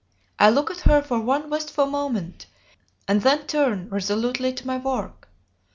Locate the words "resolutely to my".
3.89-4.77